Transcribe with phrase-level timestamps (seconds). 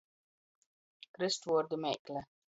[1.13, 2.25] Krystvuordu meikle.